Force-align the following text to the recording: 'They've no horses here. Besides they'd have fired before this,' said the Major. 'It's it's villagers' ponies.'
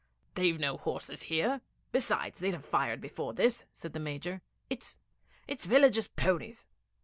'They've 0.33 0.59
no 0.59 0.77
horses 0.77 1.21
here. 1.21 1.61
Besides 1.91 2.39
they'd 2.39 2.55
have 2.55 2.65
fired 2.65 2.99
before 3.01 3.35
this,' 3.35 3.67
said 3.71 3.93
the 3.93 3.99
Major. 3.99 4.41
'It's 4.67 4.97
it's 5.47 5.67
villagers' 5.67 6.07
ponies.' 6.07 6.65